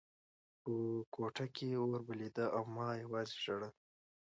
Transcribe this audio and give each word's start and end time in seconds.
په 0.61 0.73
کوټه 1.13 1.45
کې 1.55 1.67
اور 1.79 2.01
بلېده 2.07 2.45
او 2.57 2.63
ما 2.75 2.87
یوازې 3.03 3.35
ژړل 3.43 3.71